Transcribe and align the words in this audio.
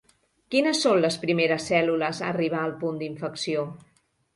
Quines 0.55 0.81
són 0.85 0.97
les 1.03 1.19
primeres 1.27 1.69
cèl·lules 1.75 2.25
a 2.25 2.33
arribar 2.33 2.67
al 2.67 2.77
punt 2.85 3.03
d'infecció? 3.05 3.73